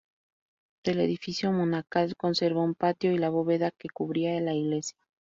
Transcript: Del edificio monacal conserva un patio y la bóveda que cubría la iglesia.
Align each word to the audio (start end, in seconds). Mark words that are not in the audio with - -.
Del 0.83 0.99
edificio 0.99 1.51
monacal 1.51 2.15
conserva 2.17 2.63
un 2.63 2.73
patio 2.73 3.11
y 3.11 3.19
la 3.19 3.29
bóveda 3.29 3.69
que 3.69 3.87
cubría 3.87 4.41
la 4.41 4.55
iglesia. 4.55 4.97